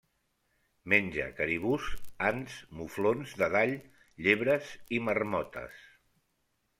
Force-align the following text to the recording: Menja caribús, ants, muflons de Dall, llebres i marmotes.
Menja 0.93 1.25
caribús, 1.39 1.83
ants, 2.29 2.55
muflons 2.79 3.35
de 3.41 3.49
Dall, 3.57 3.75
llebres 4.29 4.73
i 4.99 5.03
marmotes. 5.09 5.85